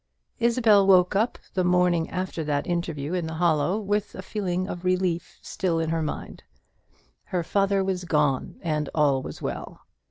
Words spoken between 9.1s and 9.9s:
was well.